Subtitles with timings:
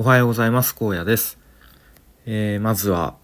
[0.00, 0.74] おはようございます。
[0.74, 1.38] 高野です、
[2.24, 3.18] えー、まずは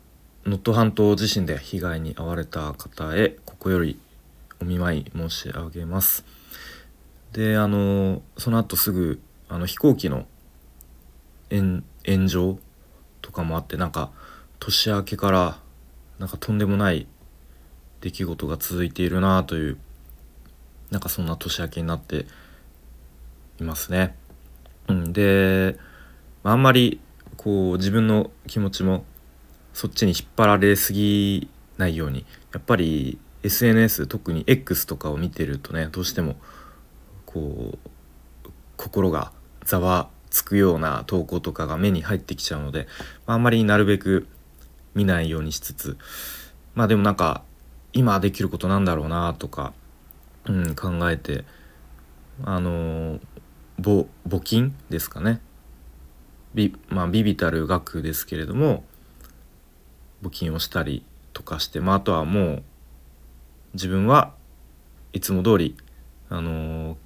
[0.45, 3.99] 能登半島地震で被害に遭われた方へここより
[4.61, 6.27] お見舞い申し上げます。
[7.33, 10.27] であのその後すぐあの飛行機の
[11.51, 11.83] 炎
[12.27, 12.59] 上
[13.23, 14.11] とかもあってなんか
[14.59, 15.59] 年明けから
[16.19, 17.07] なんかとんでもない
[18.03, 19.79] 出来事が続いているなという
[20.91, 22.27] なんかそんな年明けになって
[23.61, 24.15] いますね。
[24.89, 25.79] うん、で、
[26.51, 27.01] あんまり
[27.37, 29.05] こう自分の気持ちも
[29.73, 36.37] そっちに引っ張られすぎないようにやっぱり SNS 特に X とかを見てるとねどうしても
[37.25, 37.77] こ
[38.45, 39.33] う心が
[39.65, 42.87] ざわつくような投稿とかが目に入ってきちゃうので、
[43.27, 44.29] まあ、んまりなるべく
[44.95, 45.97] 見ないようにしつつ
[46.75, 47.43] まあでもなんか
[47.93, 49.73] 今できることなんだろうなとか、
[50.45, 51.45] うん、考えて
[52.45, 53.19] あの
[53.81, 54.07] 募
[54.43, 55.41] 金ですかね。
[56.57, 58.83] ビ,、まあ、ビビたる額ですけれども
[60.23, 61.05] 募金をしたり
[61.35, 62.63] とかして、まあ、あとはもう
[63.75, 64.33] 自分は
[65.13, 65.77] いつも通り
[66.31, 66.97] あの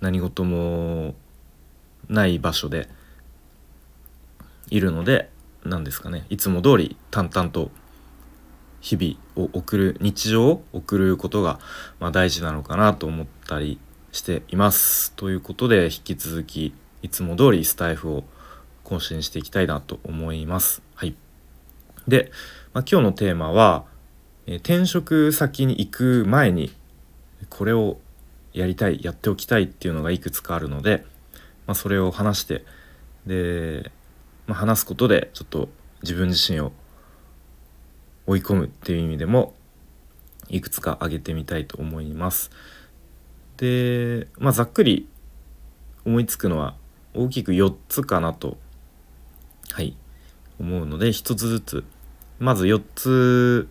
[0.00, 1.14] 何事も
[2.08, 2.88] ない場所で
[4.70, 5.28] いるので
[5.64, 7.70] 何ですかねいつも通り淡々と
[8.80, 11.58] 日々を送る日常を送ることが、
[11.98, 13.78] まあ、大事なのかなと思ったり
[14.12, 15.12] しています。
[15.12, 16.72] ということで引き続き
[17.02, 18.24] いつも通りスタイフを
[18.84, 20.82] 更新していきたいなと思います。
[20.94, 21.14] はい、
[22.08, 22.30] で、
[22.72, 23.84] まあ、今日のテーマは、
[24.46, 26.72] え、転職先に行く前に
[27.48, 27.98] これを
[28.52, 31.04] やりたいやっておきたいっていうのがいくつかあるので、
[31.66, 32.64] まあ、それを話して
[33.26, 33.92] で、
[34.46, 35.68] まあ、話すことでちょっと
[36.02, 36.72] 自分自身を
[38.26, 39.54] 追い込むっていう意味でも
[40.48, 42.50] いくつか挙げてみたいと思います。
[43.56, 45.08] で、まあ、ざっくり
[46.04, 46.74] 思いつくのは
[47.14, 48.56] 大きく4つかなと、
[49.72, 49.96] はい、
[50.58, 51.84] 思うので1つずつ。
[52.38, 53.68] まず4つ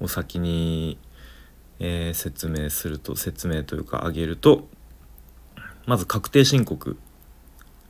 [0.00, 0.98] を先に、
[1.78, 4.68] えー、説明すると説明というか挙げると
[5.86, 6.98] まず確定申告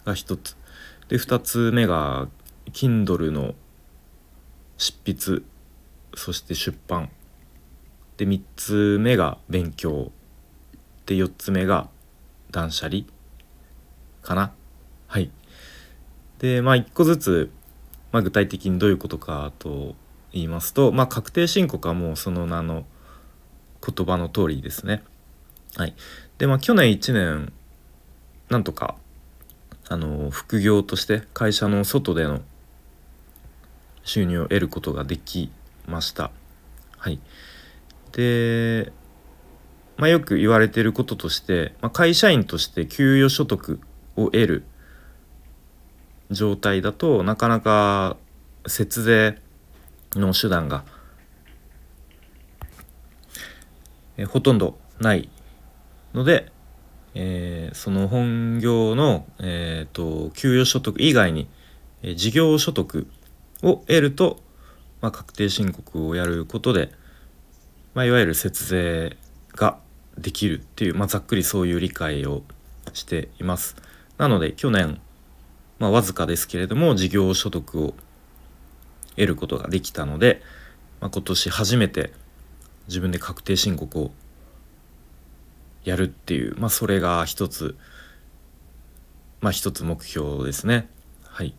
[0.04, 0.56] が1つ。
[1.08, 2.28] で2つ目が
[2.72, 3.54] Kindle の
[4.76, 5.42] 執筆。
[6.14, 7.10] そして出版。
[8.16, 10.12] で3つ目が勉強。
[11.06, 11.88] で4つ目が
[12.50, 13.02] 断捨離
[14.22, 14.52] かな。
[15.10, 15.28] はい。
[16.38, 17.50] でまあ1個ずつ、
[18.12, 19.96] まあ、具体的にどういうことかと
[20.32, 22.84] 言いますとまあ確定申告はもうその名の
[23.84, 25.02] 言葉の通りですね。
[25.74, 25.96] はい。
[26.38, 27.52] でまあ去年1年
[28.50, 28.94] なんとか
[29.88, 32.42] あの副業として会社の外での
[34.04, 35.50] 収入を得ることができ
[35.88, 36.30] ました。
[36.96, 37.18] はい、
[38.12, 38.92] で、
[39.96, 43.80] まあ、よく言われていることとして、まあ、会社員として給与所得
[44.16, 44.64] を得る
[46.30, 48.16] 状態だとなかなか
[48.66, 49.38] 節税
[50.14, 50.84] の手段が
[54.16, 55.28] えほとんどない
[56.14, 56.52] ので、
[57.14, 61.48] えー、その本業の、えーと、給与所得以外に、
[62.02, 63.06] え、事業所得
[63.62, 64.42] を得ると
[65.00, 66.90] まあ、確定申告をやることで、
[67.94, 69.16] まあ、いわゆる節税
[69.54, 69.78] が
[70.18, 72.42] できるっていう、まあ、ざっくりそういう理解を
[72.92, 73.76] しています。
[74.18, 75.00] なので去年、
[75.80, 77.94] まあ、わずかですけれども事業所得を
[79.16, 80.42] 得ることができたので、
[81.00, 82.12] まあ、今年初めて
[82.86, 84.10] 自分で確定申告を
[85.82, 87.76] やるっていう、まあ、それが一つ
[89.40, 90.88] まあ一つ目標ですね。
[91.24, 91.54] はい。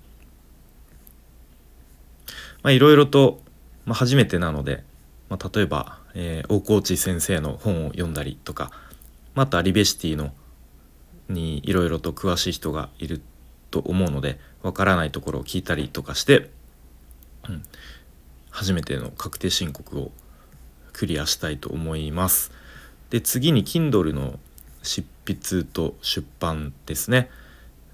[2.61, 3.41] まあいろいろと、
[3.85, 4.83] まあ、初めてなので、
[5.29, 8.69] まあ、例えば、えー、大河内先生の本を読んだりとか
[9.33, 10.31] またリベシティの
[11.27, 13.21] にいろいろと詳しい人がいる
[13.71, 16.51] と思うのでわからないところを聞いたりとかして、
[17.49, 17.63] うん、
[18.51, 20.11] 初めての確定申告を
[20.93, 22.51] クリアしたいと思います。
[23.09, 24.39] で次に Kindle の
[24.83, 27.29] 執筆と出版ですね。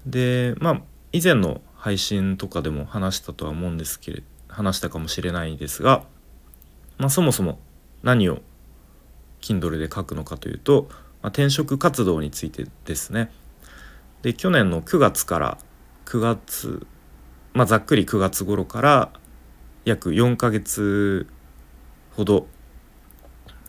[0.04, 0.82] でまあ
[1.12, 6.02] 以前の配信とかでも話したとは思うんですけれ話したかもしれないですが、
[6.98, 7.60] まあ、そもそも
[8.02, 8.42] 何を
[9.40, 13.30] Kindle で書くのかというと、まあ、転職活動についてですね。
[14.22, 15.58] で去年の9月から
[16.08, 16.86] 9月
[17.52, 19.10] まあざっくり9月頃から
[19.84, 21.26] 約4ヶ月
[22.16, 22.46] ほど、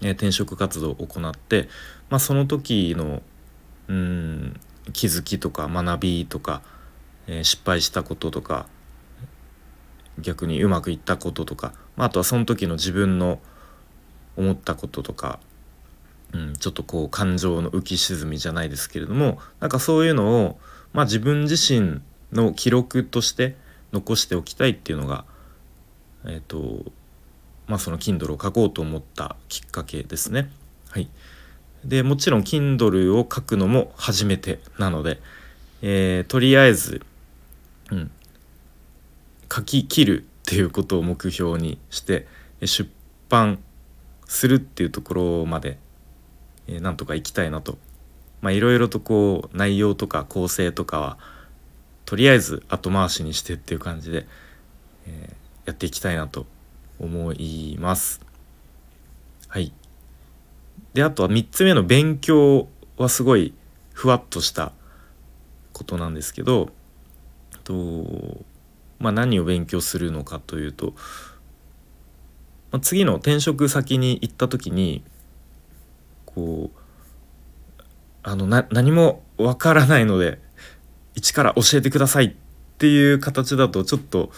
[0.02, 1.68] えー、転職活動を行って、
[2.10, 3.22] まあ、その時の
[3.90, 4.60] うん
[4.94, 6.62] 気づきとか学びとか、
[7.28, 8.68] えー、失敗したこととか
[10.18, 13.42] 逆にうまくいったこととか、まあ、あとはその時の自分の
[14.38, 15.42] 思ったこととか、
[16.32, 20.58] うん、ちょっとこう感情の浮き沈みじゃないですけれどもなんかそういうのを、
[20.94, 23.56] まあ、自分自身の記録として
[23.92, 25.26] 残しておきたいっていうのが
[26.26, 26.86] えっ、と
[27.68, 30.50] まあその Kindle を書こうと思ったきっかけですね。
[30.90, 31.10] はい、
[31.86, 35.20] でもちろん Kindle を書くのも初めてなので、
[35.82, 37.02] えー、とりあえず、
[37.92, 38.12] うん、
[39.54, 42.28] 書き切るっていうことを目標にして
[42.66, 42.90] 出
[43.30, 43.60] 版
[44.26, 45.78] するっていうところまで、
[46.68, 47.78] えー、なんとか行きたいなと
[48.42, 51.18] まあいろいろとこう内容とか構成とかは
[52.10, 54.26] とりあえず後回しにしてっていう感じで、
[55.06, 56.48] えー、やっていきたいなと
[57.00, 58.20] 思います。
[59.48, 59.72] はい。
[60.96, 62.68] であとは3つ目の勉強
[62.98, 63.54] はすごい
[63.94, 64.72] ふわっとした
[65.72, 66.72] ことなんですけど
[67.64, 68.44] と、
[68.98, 70.96] まあ、何を勉強するのかというと、
[72.72, 75.04] まあ、次の転職先に行った時に
[76.26, 76.80] こう
[78.24, 80.40] あのな何もわからないので
[81.20, 82.32] 一から教えてくださいっ
[82.78, 84.32] ていう形だとちょっと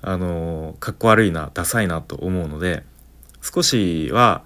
[0.00, 2.84] あのかっこ悪いなダサいなと思うので
[3.42, 4.44] 少しは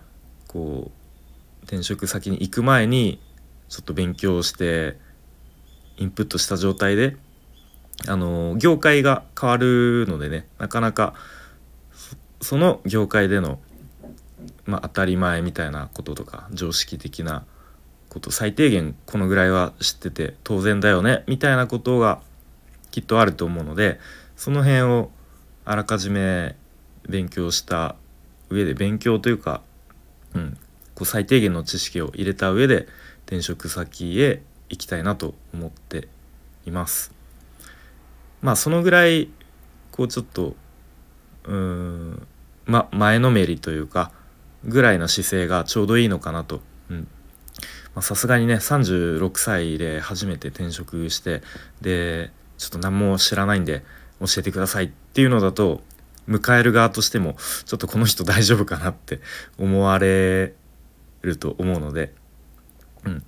[0.48, 3.20] こう転職先に行く前に
[3.68, 4.96] ちょっと勉強して
[5.98, 7.18] インプットした状態で
[8.08, 11.12] あの業界が変わるのでねなかなか
[12.40, 13.58] その業界での、
[14.64, 17.44] まあ、当たり前みたいなこととか常識的な
[18.12, 22.20] こと最低限このぐらいは知ってて当然だよねみたいなことが
[22.90, 23.98] きっとあると思うので
[24.36, 25.10] その辺を
[25.64, 26.54] あらかじめ
[27.08, 27.96] 勉強した
[28.50, 29.62] 上で勉強というか、
[30.34, 30.58] うん、
[30.94, 32.86] こう最低限の知識を入れた上で
[33.24, 36.08] 転職先へ行きたいなと思って
[36.66, 37.14] います。
[38.42, 39.30] まあそのぐらい
[39.90, 40.54] こうちょっと
[41.44, 42.26] うーん
[42.66, 44.12] ま前のめりというか
[44.66, 46.60] ぐらいの姿勢がちょうどいいのかなと、
[48.00, 51.42] さすがにね36歳で初めて転職して
[51.80, 53.84] でちょっと何も知らないんで
[54.20, 55.82] 教えてくださいっていうのだと
[56.28, 59.20] 迎える側としてもちょっとこの人大丈夫かなって
[59.58, 60.54] 思われ
[61.22, 62.14] ると思うので、
[63.04, 63.24] うん、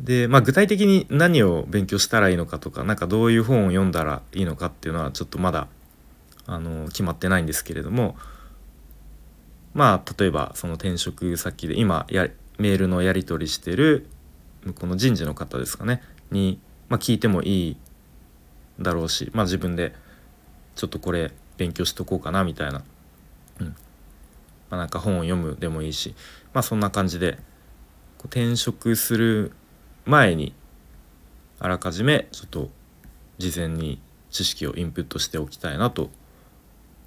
[0.00, 5.68] でまあ具体的に何を勉強したらいいのかとか何かどういう本を読んだらいいのかっていうのはちょっとまだ
[6.46, 8.16] あの決まってないんですけれども
[9.74, 12.28] まあ例えばその転職先で今や
[12.58, 14.06] メールのやり取りしてる
[14.78, 17.76] この人事の方ですかねに、まあ、聞いてもいい
[18.80, 19.94] だろうし、まあ、自分で
[20.74, 22.82] ちょっとこれ勉強しとこうかなみたいな、
[23.60, 23.74] うんま
[24.70, 26.14] あ、なんか本を読むでもいいし、
[26.54, 27.38] まあ、そんな感じで
[28.24, 29.52] 転職する
[30.04, 30.54] 前に
[31.58, 32.70] あらかじめちょっと
[33.38, 34.00] 事前に
[34.30, 36.10] 知識をインプットしておきたいなと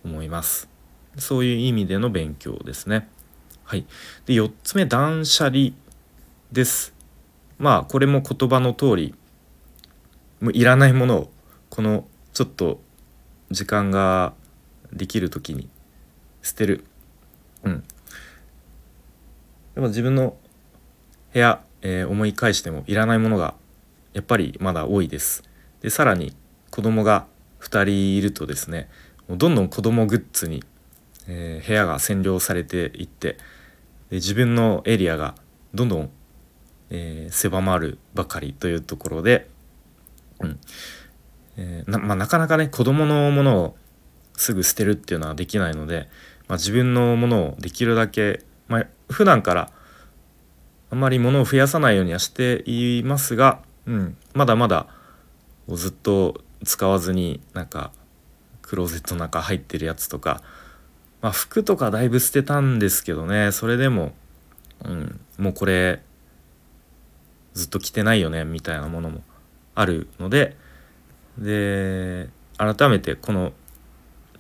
[0.04, 0.70] 思います。
[1.18, 3.10] そういう意味での勉強ですね。
[3.66, 3.86] はい、
[4.28, 5.72] で4つ目断捨離
[6.52, 6.94] です。
[7.58, 9.16] まあこれも言葉の通り
[10.40, 11.32] もういらないものを
[11.70, 12.80] このちょっと
[13.50, 14.34] 時間が
[14.94, 15.68] できる時に
[16.44, 16.86] 捨てる。
[17.64, 17.84] うん。
[19.74, 20.38] でも自分の
[21.34, 23.56] 部屋、えー、思い返してもいらないものが
[24.14, 25.44] やっぱりまだ多いです。
[25.82, 26.36] でさらに
[26.70, 27.26] 子供が
[27.62, 28.90] 2人いるとですね
[29.28, 30.64] もうどんどん子供グッズに、
[31.28, 33.38] えー、部屋が占領されていって
[34.10, 35.36] で自分のエリアが
[35.74, 36.10] どんどん、
[36.90, 39.50] えー、狭まるばかりというところで、
[40.40, 40.60] うん。
[41.58, 43.76] えー、なまあ、なかなかね子供のものを
[44.38, 46.10] すぐ捨てるっていうのはできないので、
[46.48, 49.72] まあ、自分のものをできるだけ、まあ、普段から
[50.92, 54.88] あんまり物を増やさないようにはしていますが、うん、まだまだ
[55.70, 57.92] ずっと使わずになんか
[58.62, 60.42] クローゼットの中入ってるやつとか
[61.26, 63.52] まあ、服とかだいぶ捨てたんですけどね。
[63.52, 64.14] それでも、
[64.84, 66.04] うん、もうこれ
[67.56, 69.24] ずっと着てないよねみたいなものも
[69.74, 70.56] あるので。
[71.40, 72.30] で
[72.60, 73.54] 改めてこの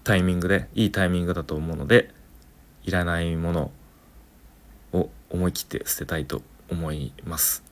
[0.04, 2.14] タイミングでいいタイミングだと思うので
[2.84, 3.72] いらないもの
[4.94, 7.64] を思い切って捨てたいと思います。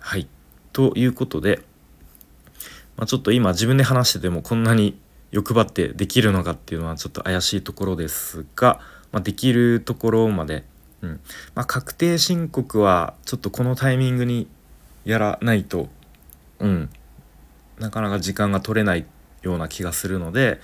[0.00, 0.26] はい。
[0.72, 1.60] ということで、
[2.96, 4.98] まあ、ちょっと今自分で話しててもこんなに
[5.30, 8.80] 欲張ってできるのかっていうのはちょっと怪しいところですが、
[9.12, 10.64] まあ、できるところまで、
[11.02, 11.20] うん。
[11.54, 14.48] まあ、確定申告はちょっとこのタイミングに
[15.04, 15.88] やらないと、
[16.58, 16.90] うん、
[17.78, 19.06] なかなか時間が取れない
[19.42, 20.60] ような気がするので、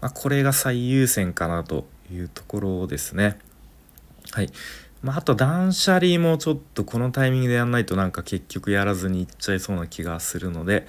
[0.00, 3.38] まあ、これが最優先かなというところですね。
[4.32, 4.50] はい。
[5.02, 10.86] まあ、あと断捨離もちょっとこのタイミングでやんないとなんか結局やらずにいっちゃいそうな気がするので、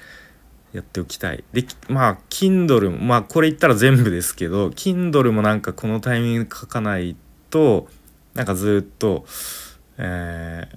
[0.74, 1.44] やっておきたい。
[1.54, 7.16] で、まあ、Kindle、まあ、これ言ったら全部ですけど、Kindle もなんかこのタイミング書かない
[7.50, 7.88] と、
[8.34, 9.26] なんかずっと、
[9.98, 10.68] え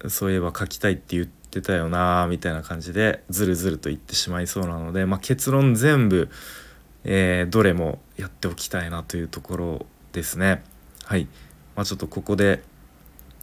[0.00, 6.28] ー、そういえば書きたいって言ってたよなみたいな感じでずるずると言ってしまいそうなので、まあ、結論全部、
[7.04, 10.62] えー、どれもやっておきたいなというところですね。
[11.04, 11.28] はい、
[11.76, 12.62] まあ、ちょっとここで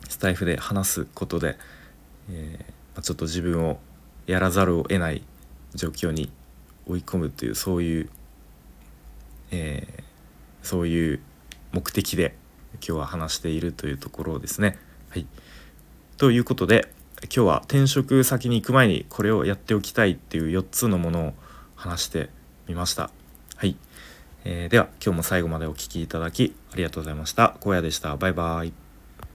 [0.10, 1.58] スタイフで話すことで、
[2.30, 2.66] えー、ま
[2.98, 3.80] あ、ちょっと自分を
[4.26, 5.24] やらざるを得ない
[5.78, 6.30] 状況に
[6.88, 8.10] 追い込むというそういう、
[9.52, 10.04] えー、
[10.64, 11.22] そういう
[11.72, 12.36] 目的で
[12.86, 14.78] 今日は話しているというところですね。
[15.10, 15.26] はい、
[16.18, 16.92] ということで
[17.24, 21.34] 今日は転職先に行く前にこれをやっておきたいっていう4つのものを
[21.76, 22.30] 話して
[22.68, 23.10] みました。
[23.56, 23.76] はい、
[24.44, 27.56] えー、では今日も最後までお聴きいただきありがとうございました。
[27.64, 28.16] 荒野でした。
[28.18, 28.87] バイバイ。